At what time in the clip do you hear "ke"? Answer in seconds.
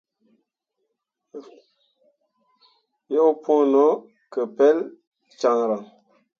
4.31-4.41